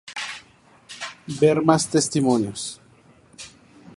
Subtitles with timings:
[1.27, 2.81] Ver más testimonios